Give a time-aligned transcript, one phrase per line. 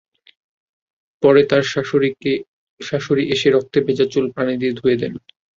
[1.23, 1.63] পরে তাঁর
[2.81, 5.13] শাশুড়ি এসে রক্তে ভেজা চুল পানি দিয়ে ধুয়ে দেন।